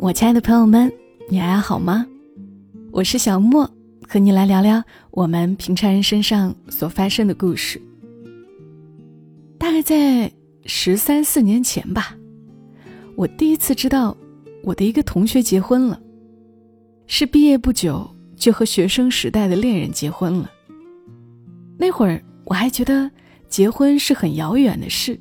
[0.00, 0.92] 我亲爱的朋友们，
[1.28, 2.04] 你还好吗？
[2.90, 3.70] 我是小莫，
[4.08, 7.80] 和你来聊聊我们平常人身上所发生的故事。
[9.56, 10.32] 大概在
[10.64, 12.16] 十三四年前吧，
[13.14, 14.16] 我第一次知道
[14.64, 16.00] 我的一个同学结婚了，
[17.06, 20.50] 是毕业不久就和学生时代的恋人结婚了。
[21.78, 23.08] 那会儿我还觉得
[23.48, 25.16] 结婚是很遥远的事，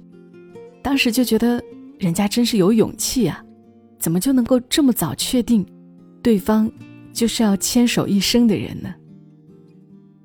[0.82, 1.64] 当时就觉得
[2.00, 3.44] 人家真是有勇气啊。
[4.07, 5.66] 怎么就能够这么早确定，
[6.24, 6.71] 对方
[7.11, 8.96] 就是要牵手一生的人呢？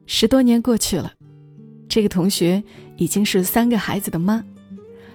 [0.06, 1.12] 十多年过去了，
[1.88, 2.62] 这个同学
[2.96, 4.40] 已经是三个孩子的妈，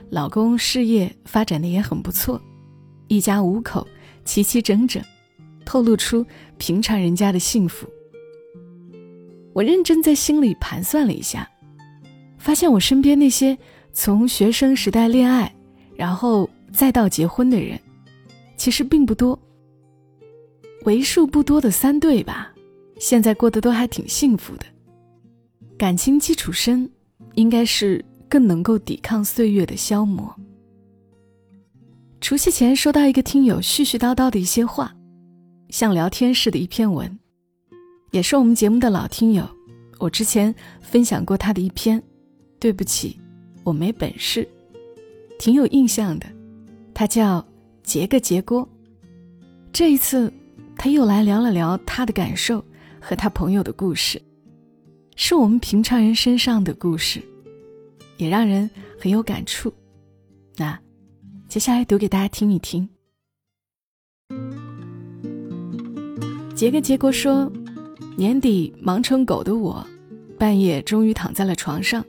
[0.10, 2.42] 老公事业发展的也很不错，
[3.08, 3.88] 一家五口
[4.26, 5.02] 齐齐整整，
[5.64, 6.26] 透露出
[6.58, 7.88] 平常人家的幸福。
[9.54, 11.50] 我认真在心里盘算了一下，
[12.38, 13.58] 发现我身边那些
[13.94, 15.56] 从学生时代恋爱，
[15.96, 17.80] 然后再到结婚的人。
[18.58, 19.40] 其实并不多，
[20.84, 22.52] 为数不多的三对吧，
[23.00, 24.66] 现在过得都还挺幸福的，
[25.78, 26.90] 感情基础深，
[27.36, 30.36] 应该是更能够抵抗岁月的消磨。
[32.20, 34.94] 除夕前收到一个听友絮絮叨叨的一些话，
[35.70, 37.20] 像聊天似的一篇文，
[38.10, 39.48] 也是我们节目的老听友，
[40.00, 42.02] 我之前分享过他的一篇，
[42.60, 43.20] 对不起，
[43.64, 44.50] 我没本事，
[45.38, 46.26] 挺有印象的，
[46.92, 47.48] 他叫。
[47.88, 48.68] 结个结锅。
[49.72, 50.32] 这一次，
[50.76, 52.64] 他又来聊了聊他的感受
[53.00, 54.22] 和他朋友的故事，
[55.16, 57.22] 是我们平常人身上的故事，
[58.18, 59.74] 也让人很有感触。
[60.58, 60.78] 那，
[61.48, 62.88] 接下来读给大家听一听。
[66.54, 67.50] 杰哥杰哥说，
[68.18, 69.88] 年底忙成狗的我，
[70.38, 72.04] 半夜终于躺在了床上，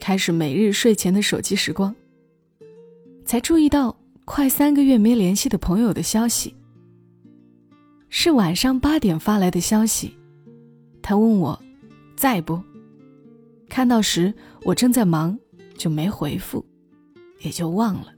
[0.00, 1.94] 开始每日睡前的手机时光，
[3.24, 3.96] 才注意到。
[4.26, 6.52] 快三个月没联系的朋友的消息，
[8.08, 10.18] 是晚上八点发来的消息。
[11.00, 11.58] 他问我
[12.16, 12.60] 在不？
[13.68, 14.34] 看到时
[14.64, 15.38] 我正在忙，
[15.78, 16.62] 就没回复，
[17.40, 18.08] 也就忘了。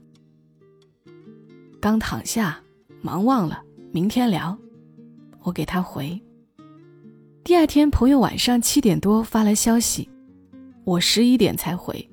[1.79, 2.59] 刚躺下，
[3.03, 3.61] 忙忘了，
[3.91, 4.57] 明天聊。
[5.43, 6.19] 我给他回。
[7.43, 10.09] 第二天朋友晚上七点多发来消息，
[10.83, 12.09] 我十一点才回，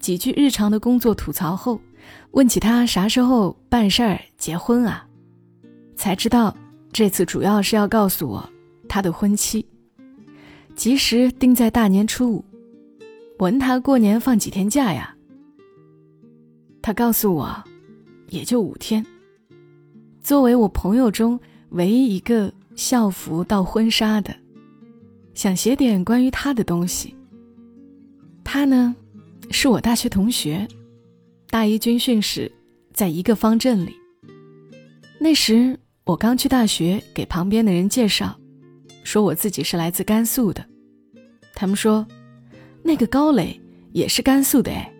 [0.00, 1.78] 几句日常的工作吐槽后。
[2.32, 5.06] 问起他啥时候办事儿结婚啊，
[5.96, 6.56] 才知道
[6.92, 8.48] 这次主要是要告诉我
[8.88, 9.66] 他的婚期，
[10.74, 12.44] 及时定在大年初五。
[13.38, 15.14] 我问他过年放几天假呀？
[16.80, 17.64] 他告诉我，
[18.28, 19.04] 也就五天。
[20.22, 21.38] 作为我朋友中
[21.70, 24.34] 唯一一个校服到婚纱的，
[25.34, 27.14] 想写点关于他的东西。
[28.44, 28.94] 他呢，
[29.50, 30.66] 是我大学同学。
[31.52, 32.50] 大一军训时，
[32.94, 33.94] 在一个方阵里。
[35.20, 38.34] 那时我刚去大学，给旁边的人介绍，
[39.04, 40.64] 说我自己是来自甘肃的。
[41.54, 42.06] 他们说，
[42.82, 43.60] 那个高磊
[43.92, 44.90] 也是甘肃的哎。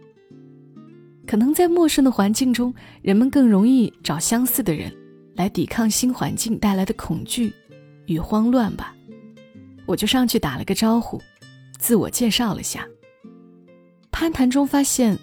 [1.26, 4.94] 可能在陌生的环境中，人们更容易找相似的人，
[5.34, 7.50] 来抵抗新环境带来的恐惧
[8.04, 8.94] 与慌乱吧。
[9.86, 11.18] 我就上去打了个招呼，
[11.78, 12.86] 自我介绍了下。
[14.10, 15.18] 攀谈中发现。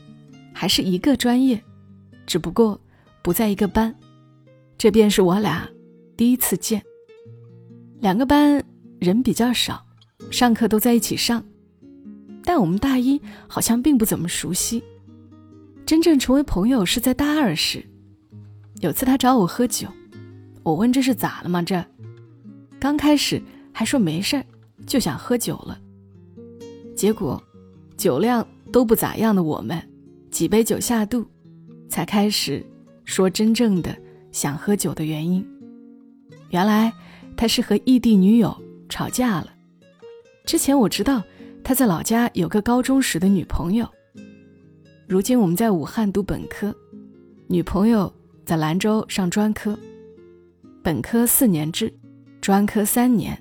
[0.60, 1.64] 还是一个专业，
[2.28, 2.78] 只不过
[3.22, 3.96] 不在一个班，
[4.78, 5.66] 这便是我俩
[6.18, 6.84] 第一次见。
[8.02, 8.62] 两个班
[9.00, 9.82] 人比较少，
[10.30, 11.42] 上课都在一起上，
[12.44, 14.84] 但我们大一好像并不怎么熟悉。
[15.86, 17.82] 真正成为朋友是在大二时，
[18.82, 19.88] 有次他找我喝酒，
[20.62, 21.62] 我问这是咋了吗？
[21.62, 21.82] 这
[22.82, 24.46] 刚开始还说没事儿，
[24.86, 25.80] 就想喝酒了，
[26.98, 27.42] 结果
[27.96, 29.82] 酒量都不咋样的我们。
[30.32, 31.26] 几杯酒下肚，
[31.90, 32.66] 才开始
[33.04, 33.96] 说真正的
[34.32, 35.46] 想喝酒的原因。
[36.50, 36.92] 原来
[37.36, 38.56] 他是和异地女友
[38.88, 39.54] 吵架了。
[40.46, 41.22] 之前我知道
[41.64, 43.88] 他在老家有个高中时的女朋友。
[45.08, 46.74] 如今我们在武汉读本科，
[47.48, 48.12] 女朋友
[48.46, 49.78] 在兰州上专科。
[50.84, 51.94] 本科四年制，
[52.42, 53.40] 专科三年。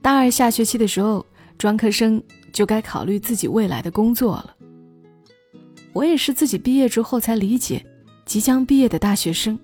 [0.00, 1.24] 大二下学期的时候，
[1.58, 2.22] 专科生
[2.52, 4.55] 就该考虑自己未来的工作了。
[5.96, 7.82] 我也是自己毕业之后才理解，
[8.26, 9.58] 即将毕业的大学生。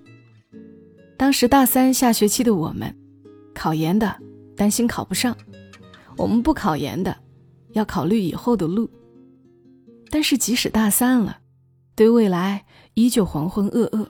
[1.15, 2.95] 当时大三下学期的我们，
[3.53, 4.19] 考研的
[4.57, 5.37] 担心考不上，
[6.17, 7.15] 我们不考研的
[7.73, 8.89] 要考虑以后的路。
[10.09, 11.37] 但是即使大三了，
[11.93, 12.65] 对未来
[12.95, 14.07] 依旧浑浑噩噩。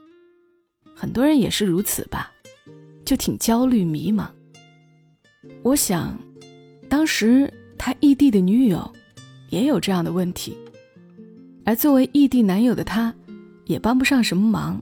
[0.96, 2.32] 很多人也是如此吧，
[3.04, 4.30] 就挺焦虑迷茫。
[5.62, 6.18] 我想，
[6.88, 8.94] 当时他异地的女友，
[9.50, 10.58] 也有这样的问题。
[11.66, 13.14] 而作为异地男友的他，
[13.66, 14.82] 也帮不上什么忙。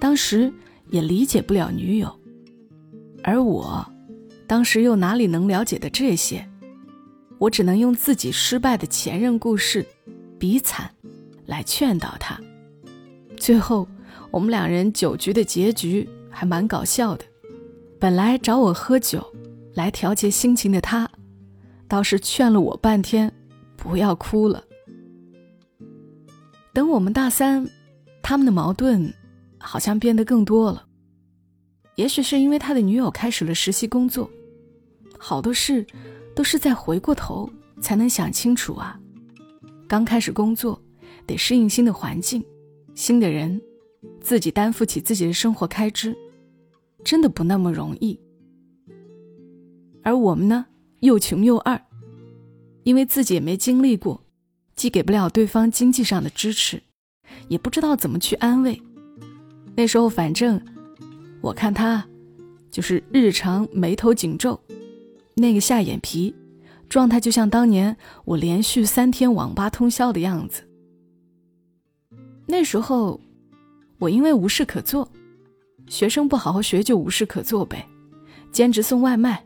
[0.00, 0.52] 当时
[0.90, 2.20] 也理解不了女友，
[3.22, 3.84] 而我，
[4.46, 6.48] 当时又哪里能了解的这些？
[7.38, 9.84] 我只能用自己失败的前任故事，
[10.38, 10.90] 比惨，
[11.46, 12.40] 来劝导他。
[13.36, 13.88] 最后，
[14.30, 17.24] 我们两人酒局的结局还蛮搞笑的。
[17.98, 19.24] 本来找我喝酒
[19.74, 21.10] 来调节心情的他，
[21.88, 23.32] 倒是劝了我半天，
[23.76, 24.62] 不要哭了。
[26.78, 27.68] 等我们大三，
[28.22, 29.12] 他们的矛盾
[29.58, 30.86] 好像变得更多了。
[31.96, 34.30] 也许是因为他的女友开始了实习工作，
[35.18, 35.84] 好多事。
[36.36, 38.96] 都是在回过头才能想清楚啊！
[39.88, 40.80] 刚开始工作，
[41.26, 42.44] 得适应新的环境、
[42.94, 43.60] 新的人，
[44.20, 46.16] 自己担负起自己的生活开支，
[47.02, 48.16] 真的不那么容易。
[50.04, 50.66] 而我们呢，
[51.00, 51.82] 又穷又二，
[52.84, 54.22] 因为自己也没经历过，
[54.78, 56.80] 既给不了对方经济上的支持，
[57.48, 58.80] 也不知道怎么去安慰。
[59.74, 60.64] 那时候，反正
[61.40, 62.06] 我看他，
[62.70, 64.60] 就是日常眉头紧皱。
[65.34, 66.32] 那个下眼皮，
[66.88, 70.62] 状态就像当年我连续三天网吧通宵的样子。
[72.46, 73.20] 那时候，
[73.98, 75.10] 我因为无事可做，
[75.88, 77.84] 学生不好好学就无事可做呗，
[78.52, 79.44] 兼职送外卖，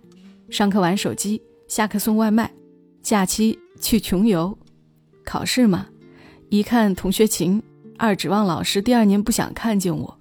[0.50, 2.52] 上课玩手机，下课送外卖，
[3.00, 4.58] 假期去穷游，
[5.24, 5.86] 考试嘛，
[6.48, 7.62] 一看同学情，
[7.98, 10.18] 二指望老师第二年不想看见我，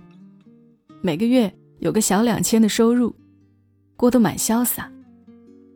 [1.01, 3.15] 每个月有个小两千的收入，
[3.95, 4.92] 过得蛮潇洒。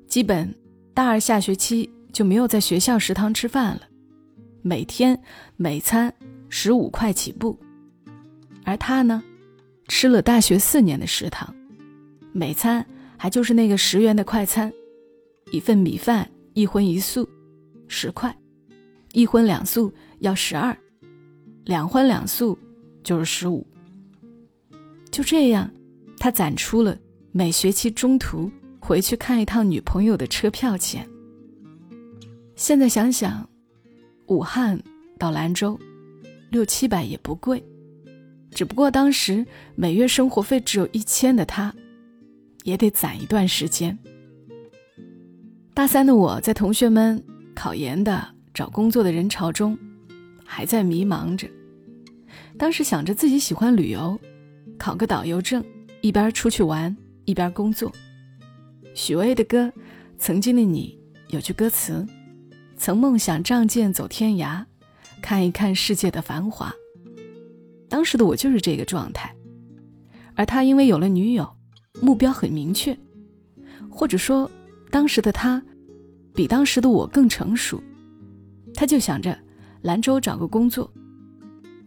[0.07, 0.53] 基本
[0.93, 3.81] 大二下学期就没有在学校食堂吃饭了，
[4.61, 5.19] 每天
[5.57, 6.13] 每餐
[6.47, 7.59] 十五块起步，
[8.63, 9.21] 而他呢，
[9.87, 11.53] 吃了大学四年的食堂，
[12.31, 12.85] 每餐
[13.17, 14.71] 还就是那个十元的快餐，
[15.51, 17.27] 一份米饭一荤一素，
[17.87, 18.33] 十块，
[19.15, 20.77] 一荤两素要十二，
[21.63, 22.57] 两荤两素
[23.01, 23.65] 就是十五。
[25.09, 25.71] 就这样，
[26.19, 26.95] 他攒出了
[27.31, 28.51] 每学期中途。
[28.77, 31.09] 回去看一趟女朋友的车票钱。
[32.55, 33.49] 现在想想，
[34.27, 34.79] 武汉
[35.17, 35.79] 到兰州，
[36.51, 37.63] 六七百也不贵。
[38.51, 41.73] 只不过当时每月生活费只有一千的他，
[42.63, 43.97] 也得攒一段时间。
[45.73, 47.19] 大三的我在同学们
[47.55, 49.77] 考研的、找工作的人潮中，
[50.45, 51.45] 还在迷茫着。
[52.57, 54.17] 当时想着自己喜欢旅游，
[54.79, 55.61] 考个导游证，
[55.99, 57.91] 一边出去玩一边工作。
[58.93, 59.65] 许巍的歌
[60.17, 60.97] 《曾经的你》
[61.33, 62.07] 有句歌词
[62.77, 64.63] ：“曾梦想仗剑走天涯，
[65.21, 66.73] 看一看世界的繁华。”
[67.89, 69.35] 当时的我就是这个状态，
[70.33, 71.57] 而他因为有了女友，
[72.01, 72.97] 目标很明确，
[73.89, 74.49] 或者说，
[74.89, 75.61] 当时的他
[76.33, 77.83] 比当时的我更成熟。
[78.75, 79.37] 他就想着
[79.81, 80.91] 兰州找个工作，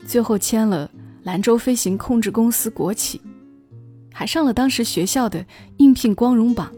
[0.06, 0.90] 最后签了
[1.22, 3.20] 兰州飞行控制公司国企，
[4.12, 5.44] 还上了当时学校的
[5.76, 6.72] 应聘光荣榜。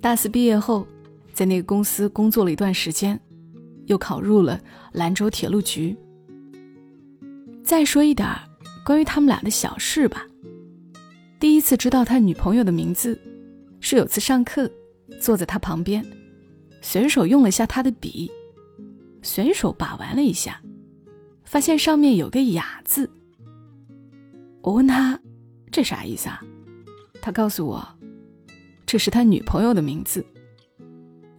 [0.00, 0.86] 大四毕业后，
[1.32, 3.18] 在那个公司工作了一段时间，
[3.86, 4.60] 又考入了
[4.92, 5.96] 兰州铁路局。
[7.64, 8.28] 再说一点
[8.84, 10.24] 关于他们俩的小事吧。
[11.40, 13.18] 第一次知道他女朋友的名字，
[13.80, 14.70] 是有次上课，
[15.20, 16.04] 坐在他旁边，
[16.80, 18.30] 随手用了下他的笔，
[19.22, 20.60] 随手把玩了一下，
[21.44, 23.10] 发现上面有个“雅”字。
[24.62, 25.18] 我问他
[25.70, 26.42] 这啥意思啊？
[27.20, 27.86] 他告诉我。
[28.86, 30.24] 这是他女朋友的名字。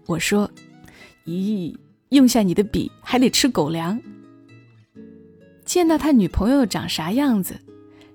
[0.06, 0.52] 我说
[1.26, 1.74] ：“咦，
[2.10, 3.98] 用下你的笔还得吃狗粮。”
[5.64, 7.58] 见到他女朋友长啥样子，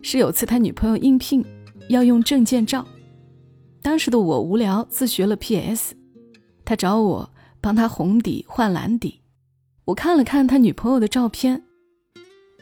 [0.03, 1.43] 是有次他女朋友应聘
[1.89, 2.87] 要用证件照，
[3.81, 5.95] 当时的我无聊自学了 PS，
[6.63, 7.31] 他找我
[7.63, 9.22] 帮他红底换蓝底。
[9.85, 11.61] 我看了看他女朋友的照片，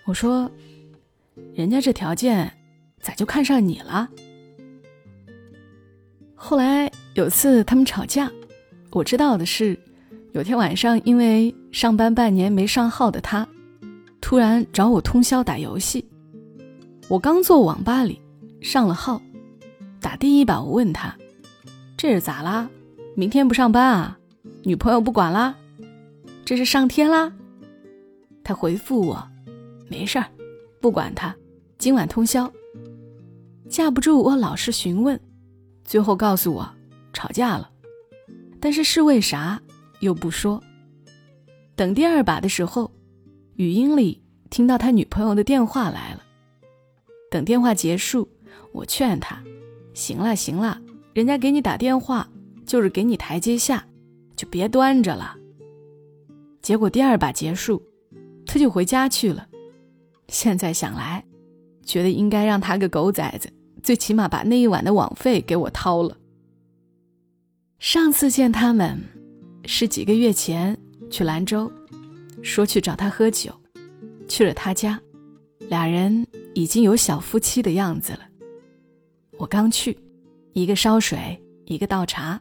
[0.06, 0.50] 我说
[1.54, 2.50] ：“人家这条件
[2.98, 4.08] 咋就看上你了？”
[6.34, 8.30] 后来有次他们吵架，
[8.90, 9.78] 我知道的是，
[10.32, 13.46] 有天晚上因为上班半年没上号的他，
[14.22, 16.02] 突然找我通宵打游戏。
[17.06, 18.18] 我刚坐网吧里
[18.62, 19.20] 上了号，
[20.00, 21.14] 打第一把我问他
[21.98, 22.70] ：“这是咋啦？
[23.14, 24.18] 明天不上班啊？
[24.62, 25.54] 女朋友不管啦？
[26.44, 27.32] 这是上天啦？”
[28.42, 29.28] 他回复我
[29.88, 30.26] ：“没事儿，
[30.80, 31.35] 不管他，
[31.78, 32.52] 今晚通宵。”
[33.68, 35.18] 架不住我老是询问。
[35.85, 36.68] 最后告诉我
[37.12, 37.70] 吵架了，
[38.61, 39.61] 但是是为啥
[40.00, 40.62] 又不说。
[41.76, 42.90] 等第二把的时候，
[43.54, 46.23] 语音里听到他女朋友的电话来了。
[47.30, 48.28] 等电话结束，
[48.73, 49.42] 我劝他
[49.94, 50.80] ：“行了行了，
[51.12, 52.28] 人家给你打电话
[52.66, 53.85] 就是给你台阶下，
[54.37, 55.37] 就别端着了。”
[56.62, 57.82] 结果第二把结束，
[58.46, 59.46] 他就回家去了。
[60.28, 61.24] 现在想来，
[61.84, 63.50] 觉得应该让他个狗崽子，
[63.82, 66.16] 最起码把那一晚的网费给我掏了。
[67.78, 69.02] 上次见他们，
[69.64, 70.76] 是几个月前
[71.10, 71.72] 去兰州，
[72.42, 73.52] 说去找他喝酒，
[74.28, 75.00] 去了他家，
[75.68, 78.20] 俩人已经有小夫妻的样子了。
[79.38, 79.98] 我刚去，
[80.52, 82.40] 一个烧水，一个倒茶。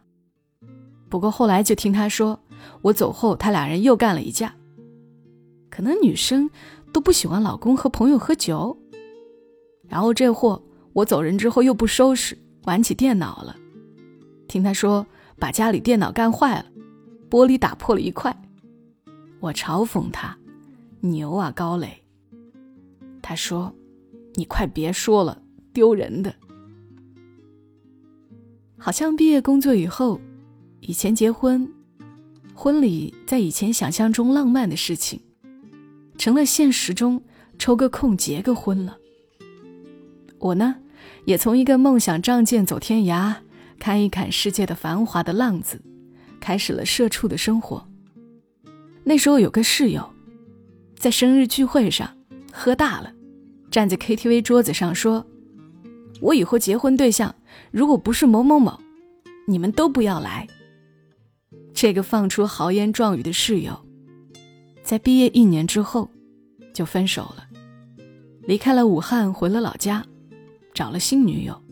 [1.07, 2.39] 不过后来就听他说，
[2.82, 4.56] 我走后他俩人又干了一架。
[5.70, 6.50] 可能女生
[6.92, 8.78] 都不喜欢老公和朋友喝酒。
[9.88, 10.62] 然后这货
[10.94, 13.56] 我走人之后又不收拾，玩起电脑了。
[14.48, 15.06] 听他说
[15.38, 16.66] 把家里电脑干坏了，
[17.30, 18.36] 玻璃打破了一块。
[19.39, 20.38] 我嘲讽他
[21.01, 22.04] ：“牛啊，高磊。”
[23.22, 23.74] 他说
[24.36, 26.34] ：“你快别说了，丢人的。”
[28.78, 30.20] 好像毕业工作以后。
[30.82, 31.70] 以前结婚，
[32.62, 35.22] 婚礼在以前想象中浪漫的事情，
[36.18, 37.24] 成了现实中
[37.58, 38.98] 抽个空结个婚了。
[40.39, 40.75] 我呢，
[41.24, 43.34] 也从一个梦想仗剑走天涯、
[43.80, 45.82] 看一看世界的繁华的浪子，
[46.42, 47.88] 开始了社畜的生活。
[49.06, 50.12] 那时候有个室友，
[50.98, 52.13] 在生日聚会上
[52.51, 53.13] 喝大了，
[53.72, 55.25] 站在 KTV 桌子上说
[56.20, 57.34] ：“我以后结婚对象
[57.72, 58.78] 如果不是某某某，
[59.48, 60.46] 你们都不要来。”
[61.73, 63.79] 这个放出豪言壮语的室友，
[64.83, 66.09] 在毕业一年之后
[66.73, 67.47] 就分手了，
[68.41, 70.05] 离开了武汉，回了老家，
[70.73, 71.63] 找了新女友，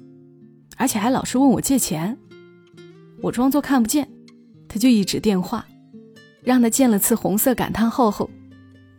[0.78, 2.18] 而且还老是问我借钱。
[3.22, 4.08] 我装作看不见，
[4.70, 5.66] 他就一指电话，
[6.42, 8.30] 让他见了次红色感叹号后，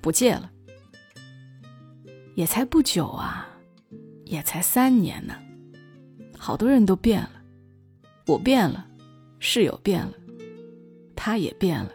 [0.00, 0.50] 不借了。
[2.34, 3.48] 也才不久啊，
[4.24, 5.34] 也才三年呢，
[6.36, 7.30] 好多人都变了，
[8.26, 8.84] 我变了，
[9.38, 10.12] 室友变了。
[11.20, 11.90] 他也变了，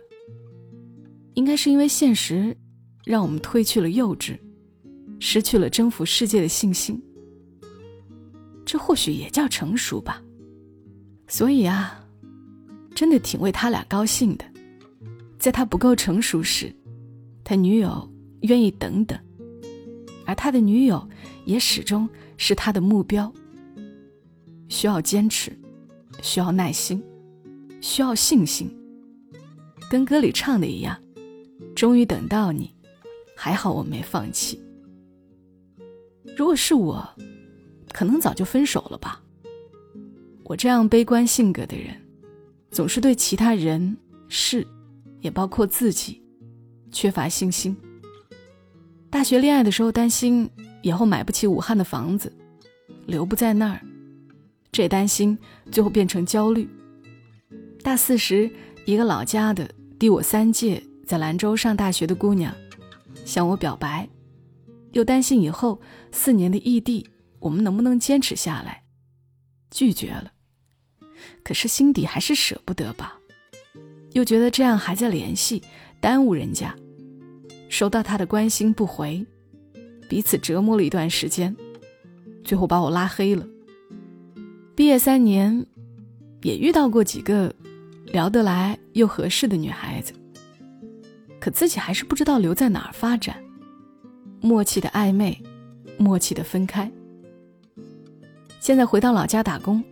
[1.35, 2.53] 应该是因为现实，
[3.05, 4.37] 让我们褪去了幼稚，
[5.17, 7.01] 失去了征服世界的信心。
[8.65, 10.21] 这或许也叫成熟吧。
[11.25, 12.05] 所以啊，
[12.93, 14.43] 真的挺为他俩高兴的。
[15.39, 16.75] 在他不够成熟时，
[17.45, 18.11] 他女友
[18.41, 19.17] 愿意等等，
[20.25, 21.07] 而他的女友
[21.45, 23.33] 也始终是他的目标。
[24.67, 25.57] 需要坚持，
[26.21, 27.01] 需要耐心，
[27.79, 28.69] 需要信心。
[29.93, 30.99] 跟歌里唱的一样，
[31.75, 32.73] 终于等到你，
[33.35, 34.59] 还好我没放弃。
[36.35, 37.07] 如果是我，
[37.91, 39.21] 可能早就分手了吧。
[40.45, 41.95] 我这样悲观性格的人，
[42.71, 43.95] 总是对其他人
[44.27, 44.65] 事，
[45.21, 46.19] 也包括自己，
[46.91, 47.77] 缺乏信心。
[49.11, 50.49] 大学恋爱的时候担心
[50.81, 52.33] 以后买不起武汉的房子，
[53.05, 53.79] 留不在那儿，
[54.71, 55.37] 这担心
[55.71, 56.67] 最后变成焦虑。
[57.83, 58.49] 大四时，
[58.87, 59.69] 一个老家的。
[59.99, 62.53] 第我三届，在兰州上大学的姑娘，
[63.23, 64.09] 向我表白，
[64.91, 65.79] 又担心以后
[66.11, 67.07] 四年的异地，
[67.39, 68.83] 我们能不能坚持下来，
[69.71, 70.33] 拒绝了。
[71.41, 73.17] 可是心底还是舍不得吧，
[74.11, 75.63] 又觉得这样还在联系，
[76.01, 76.75] 耽误人家。
[77.69, 79.25] 收到他的关心不回，
[80.09, 81.55] 彼此折磨了一段时间，
[82.43, 83.47] 最后把我拉黑了。
[84.75, 85.65] 毕业三年，
[86.41, 87.55] 也遇到过几个。
[88.13, 90.13] 聊得来又合适的女孩子，
[91.41, 93.35] 可自己还是不知道留在哪儿发展。
[94.39, 95.41] 默契的暧昧，
[95.97, 96.91] 默契的分开。
[98.59, 99.83] 现在回到老家打工，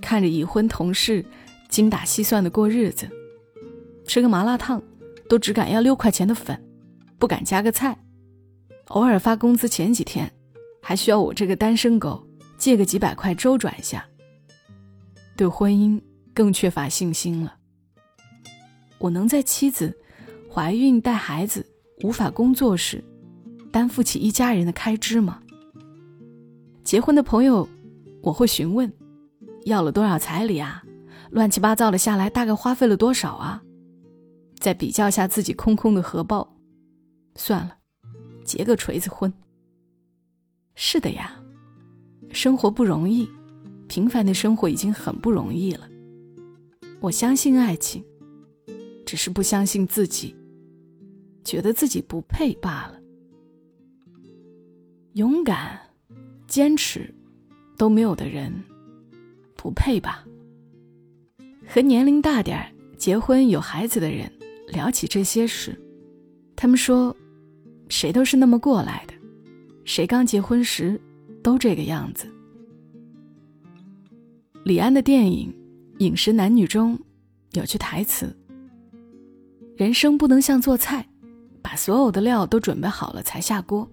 [0.00, 1.22] 看着已婚同事
[1.68, 3.06] 精打细算的过日子，
[4.06, 4.82] 吃个麻辣烫
[5.28, 6.58] 都只敢要六块钱的粉，
[7.18, 7.94] 不敢加个菜。
[8.86, 10.32] 偶尔发工资前几天，
[10.80, 14.02] 还需要我这个单身狗借个几百块周转下。
[15.36, 16.00] 对婚姻。
[16.34, 17.56] 更缺乏信心了。
[18.98, 19.96] 我能在妻子
[20.50, 21.66] 怀孕带孩子
[22.02, 23.02] 无法工作时，
[23.72, 25.42] 担负起一家人的开支吗？
[26.84, 27.68] 结婚的朋友，
[28.22, 28.92] 我会询问，
[29.64, 30.82] 要了多少彩礼啊？
[31.30, 33.62] 乱七八糟的下来，大概花费了多少啊？
[34.58, 36.56] 再比较下自己空空的荷包，
[37.34, 37.76] 算了，
[38.44, 39.32] 结个锤子婚。
[40.74, 41.34] 是的呀，
[42.30, 43.28] 生活不容易，
[43.88, 45.88] 平凡的生活已经很不容易了。
[47.02, 48.00] 我相信爱情，
[49.04, 50.36] 只是不相信自己，
[51.42, 53.00] 觉得自己不配罢了。
[55.14, 55.80] 勇敢、
[56.46, 57.12] 坚持
[57.76, 58.54] 都没有的人，
[59.56, 60.24] 不配吧？
[61.66, 64.30] 和年龄大点儿、结婚有孩子的人
[64.68, 65.76] 聊起这些事，
[66.54, 67.14] 他们说，
[67.88, 69.14] 谁都是那么过来的，
[69.84, 71.00] 谁刚结婚时
[71.42, 72.32] 都这个样子。
[74.64, 75.52] 李安的电影。
[76.02, 76.98] 饮食男女中
[77.52, 78.36] 有句台词
[79.78, 81.08] ：“人生不能像做菜，
[81.62, 83.88] 把所有的料都准备好了才下锅。”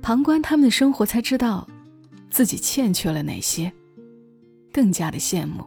[0.00, 1.68] 旁观他们的生活，才知道
[2.30, 3.72] 自己欠缺了哪些，
[4.72, 5.64] 更加的羡慕。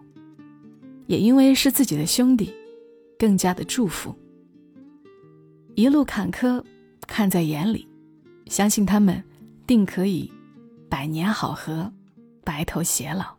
[1.07, 2.53] 也因为是自己的兄弟，
[3.19, 4.15] 更加的祝福。
[5.75, 6.63] 一路坎坷，
[7.05, 7.85] 看在眼里，
[8.47, 9.21] 相信他们
[9.67, 10.31] 定可以
[10.87, 11.91] 百年好合，
[12.45, 13.35] 白头偕老。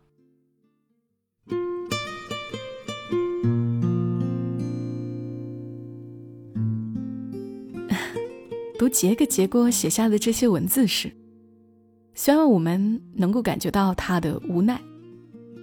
[8.77, 11.11] 读杰克杰哥写下的这些文字时，
[12.13, 14.79] 虽然我们能够感觉到他的无奈，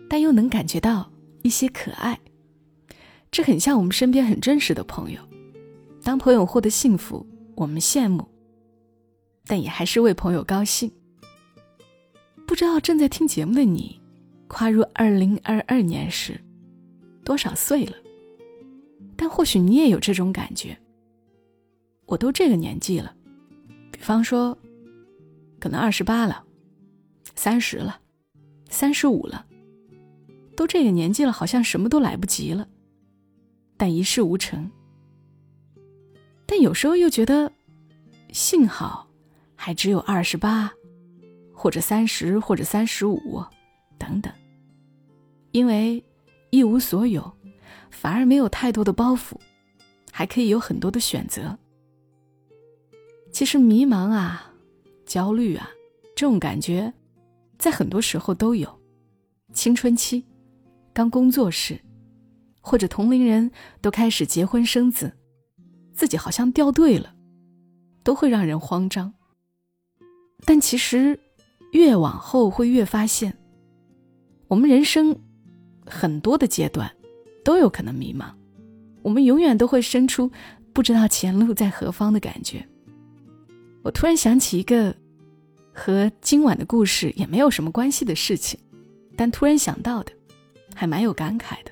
[0.08, 1.08] 但又能感觉到
[1.42, 2.18] 一些可爱。
[3.30, 5.20] 这很像我们身边很真实的朋友。
[6.02, 8.26] 当朋友获得幸福，我们羡慕，
[9.46, 10.90] 但也还是为朋友高兴。
[12.46, 14.00] 不知道正在听节目的你，
[14.48, 16.40] 跨入二零二二年时，
[17.24, 17.94] 多少岁了？
[19.16, 20.76] 但或许你也有这种感觉。
[22.06, 23.14] 我都这个年纪了，
[23.90, 24.56] 比方说，
[25.58, 26.44] 可能二十八了，
[27.34, 28.00] 三十了，
[28.68, 29.46] 三十五了，
[30.56, 32.68] 都这个年纪了，好像什么都来不及了，
[33.76, 34.70] 但一事无成。
[36.46, 37.50] 但有时候又觉得，
[38.32, 39.08] 幸好
[39.56, 40.70] 还只有二十八，
[41.54, 43.42] 或者三十，或者三十五，
[43.96, 44.30] 等等，
[45.52, 46.04] 因为
[46.50, 47.32] 一无所有，
[47.90, 49.36] 反而没有太多的包袱，
[50.12, 51.58] 还可以有很多的选择。
[53.34, 54.54] 其实迷茫啊，
[55.04, 55.68] 焦虑啊，
[56.14, 56.94] 这种感觉，
[57.58, 58.78] 在很多时候都有。
[59.52, 60.24] 青春期，
[60.92, 61.80] 刚工作时，
[62.60, 63.50] 或者同龄人
[63.80, 65.12] 都开始结婚生子，
[65.92, 67.12] 自己好像掉队了，
[68.04, 69.12] 都会让人慌张。
[70.44, 71.18] 但其实，
[71.72, 73.36] 越往后会越发现，
[74.46, 75.18] 我们人生
[75.84, 76.88] 很多的阶段
[77.44, 78.32] 都有可能迷茫，
[79.02, 80.30] 我们永远都会生出
[80.72, 82.64] 不知道前路在何方的感觉。
[83.84, 84.96] 我突然想起一个
[85.70, 88.58] 和今晚的故事也没有什么关系的事情，
[89.14, 90.12] 但突然想到的，
[90.74, 91.70] 还蛮有感慨的。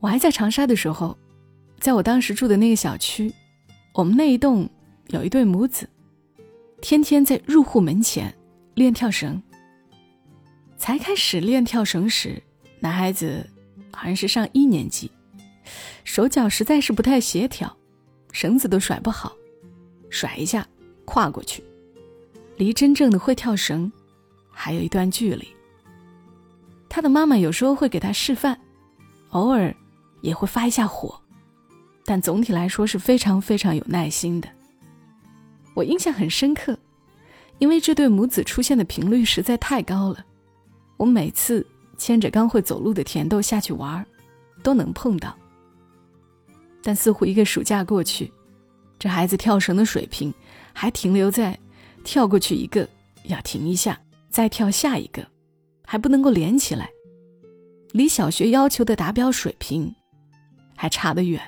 [0.00, 1.16] 我还在长沙的时候，
[1.78, 3.32] 在我当时住的那个小区，
[3.94, 4.68] 我们那一栋
[5.10, 5.88] 有一对母子，
[6.80, 8.34] 天天在入户门前
[8.74, 9.40] 练跳绳。
[10.76, 12.42] 才开始练跳绳时，
[12.80, 13.48] 男孩子
[13.92, 15.08] 好像是上一年级，
[16.02, 17.76] 手脚实在是不太协调，
[18.32, 19.32] 绳子都甩不好，
[20.10, 20.66] 甩一下。
[21.08, 21.64] 跨过去，
[22.58, 23.90] 离真正的会跳绳
[24.50, 25.48] 还有一段距离。
[26.86, 28.60] 他的妈妈有时候会给他示范，
[29.30, 29.74] 偶尔
[30.20, 31.18] 也会发一下火，
[32.04, 34.48] 但总体来说是非常非常有耐心的。
[35.74, 36.78] 我印象很深刻，
[37.58, 40.22] 因为这对母子出现的频率实在太高了。
[40.98, 41.66] 我每次
[41.96, 44.04] 牵着刚会走路的甜豆下去玩，
[44.62, 45.34] 都能碰到。
[46.82, 48.30] 但似乎一个暑假过去，
[48.98, 50.34] 这孩子跳绳的水平。
[50.80, 51.58] 还停留在
[52.04, 52.88] 跳过去一个
[53.24, 55.26] 要停一下，再跳下一个，
[55.84, 56.88] 还不能够连起来，
[57.90, 59.92] 离小学要求的达标水平
[60.76, 61.42] 还差得远。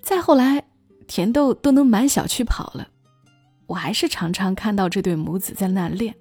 [0.00, 0.62] 再后来，
[1.08, 2.86] 甜豆都能满小区跑了，
[3.66, 6.14] 我还是常常看到这对母子在那练。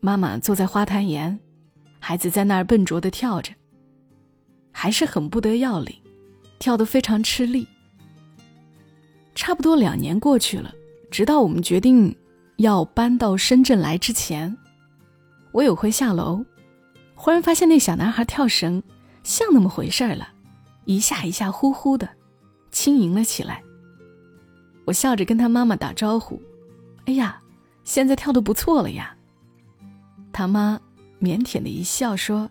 [0.00, 1.38] 妈妈坐在花坛沿，
[1.98, 3.52] 孩子在那儿笨拙的跳着，
[4.72, 5.94] 还是很不得要领，
[6.58, 7.68] 跳得非常吃力。
[9.34, 10.74] 差不多两年过去了，
[11.10, 12.14] 直到我们决定
[12.56, 14.56] 要搬到深圳来之前，
[15.52, 16.44] 我有回下楼，
[17.14, 18.82] 忽然发现那小男孩跳绳
[19.22, 20.28] 像那么回事儿了，
[20.84, 22.08] 一下一下呼呼的，
[22.70, 23.62] 轻盈了起来。
[24.84, 26.40] 我笑着跟他妈妈打招呼
[27.06, 27.40] ：“哎呀，
[27.84, 29.16] 现在跳的不错了呀。”
[30.32, 30.80] 他妈
[31.20, 32.50] 腼腆的一笑说：“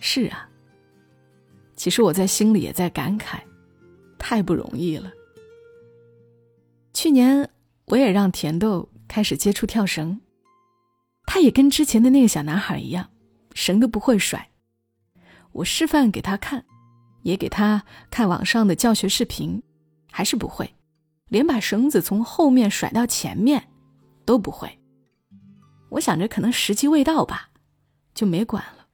[0.00, 0.48] 是啊。”
[1.76, 3.38] 其实我在心里也在感慨，
[4.18, 5.10] 太不容易了。
[6.96, 7.50] 去年
[7.88, 10.18] 我也让甜豆开始接触跳绳，
[11.26, 13.10] 他也跟之前的那个小男孩一样，
[13.52, 14.48] 绳都不会甩。
[15.52, 16.64] 我示范给他看，
[17.20, 19.62] 也给他看网上的教学视频，
[20.10, 20.74] 还是不会，
[21.28, 23.68] 连把绳子从后面甩到前面
[24.24, 24.78] 都不会。
[25.90, 27.50] 我想着可能时机未到吧，
[28.14, 28.86] 就没管了。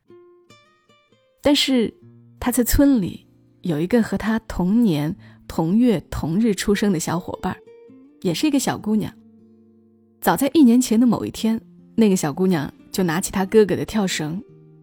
[1.41, 1.95] 但是
[2.41, 3.29] 他在村里
[3.61, 7.57] 有一个和他同年同月同日出生的小伙伴
[8.23, 9.13] 也是一个小姑娘。
[10.21, 11.61] 早在一年前的某一天，
[11.97, 14.43] 那个小姑娘就拿起她哥哥的跳绳，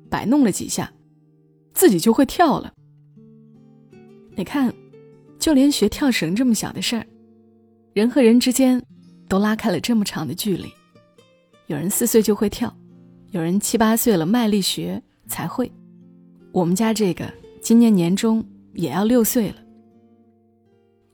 [0.09, 0.91] 摆弄了几下，
[1.73, 2.71] 自己就会跳了。
[4.35, 4.73] 你看，
[5.39, 7.05] 就连学跳绳这么小的事儿，
[7.93, 8.81] 人和人之间
[9.27, 10.69] 都拉开了这么长的距离。
[11.67, 12.73] 有人四岁就会跳，
[13.31, 15.71] 有人七八岁了卖力学才会。
[16.51, 19.55] 我们家这个今年年中也要六岁了。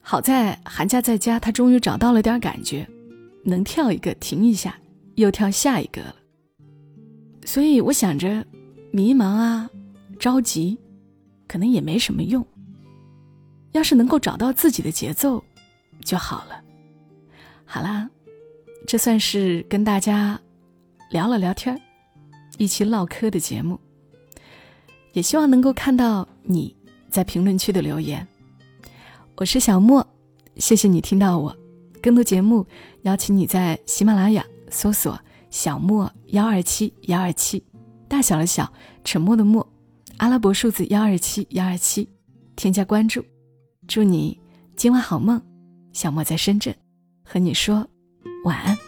[0.08, 2.88] 好在寒假在家，他终于找到了点感觉，
[3.44, 4.78] 能跳一个停一下，
[5.15, 6.15] 又跳下一个了。
[7.44, 8.46] 所以我想着，
[8.91, 9.68] 迷茫啊，
[10.20, 10.78] 着急，
[11.48, 12.46] 可能也没什么用。
[13.72, 15.44] 要是能够找到自己的节奏，
[16.04, 16.62] 就好了。
[17.65, 18.08] 好啦，
[18.86, 20.39] 这算是跟大家
[21.10, 21.82] 聊了聊天
[22.60, 23.80] 一期唠嗑的节目。
[25.13, 26.76] 也希望能够看到你
[27.10, 28.26] 在评论区的留言。
[29.38, 30.06] 我是小莫，
[30.56, 31.54] 谢谢你听到我。
[32.02, 32.65] 更多节目，
[33.02, 35.19] 邀请你在喜马拉雅搜索
[35.52, 37.62] “小莫幺二七幺二七”，
[38.08, 38.71] 大小的小，
[39.04, 39.67] 沉默的默，
[40.17, 42.08] 阿拉伯数字幺二七幺二七，
[42.56, 43.21] 添加关注。
[43.89, 44.39] 祝你
[44.78, 45.41] 今晚好梦，
[45.91, 46.74] 小莫在深圳，
[47.21, 47.86] 和你说
[48.45, 48.85] 晚安。